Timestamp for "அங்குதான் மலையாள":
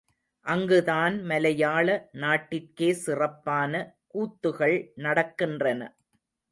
0.45-1.87